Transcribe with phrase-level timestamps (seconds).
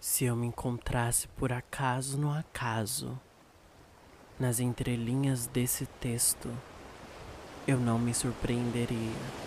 [0.00, 3.20] Se eu me encontrasse por acaso no acaso,
[4.38, 6.50] nas entrelinhas desse texto,
[7.68, 9.39] eu não me surpreenderia.